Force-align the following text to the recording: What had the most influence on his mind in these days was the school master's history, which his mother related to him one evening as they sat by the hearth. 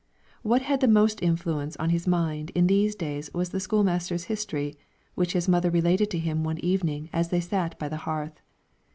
What 0.41 0.63
had 0.63 0.79
the 0.81 0.87
most 0.87 1.21
influence 1.21 1.77
on 1.77 1.91
his 1.91 2.07
mind 2.07 2.49
in 2.55 2.65
these 2.65 2.95
days 2.95 3.31
was 3.35 3.49
the 3.49 3.59
school 3.59 3.83
master's 3.83 4.23
history, 4.23 4.75
which 5.13 5.33
his 5.33 5.47
mother 5.47 5.69
related 5.69 6.09
to 6.09 6.17
him 6.17 6.43
one 6.43 6.57
evening 6.57 7.07
as 7.13 7.29
they 7.29 7.39
sat 7.39 7.77
by 7.77 7.87
the 7.87 7.97
hearth. 7.97 8.41